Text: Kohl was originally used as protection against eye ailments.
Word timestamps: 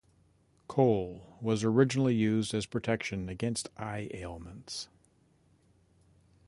Kohl 0.67 1.37
was 1.41 1.63
originally 1.63 2.15
used 2.15 2.55
as 2.55 2.65
protection 2.65 3.29
against 3.29 3.69
eye 3.77 4.09
ailments. 4.15 4.87